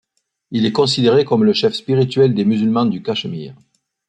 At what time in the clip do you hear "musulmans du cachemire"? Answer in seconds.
2.43-3.55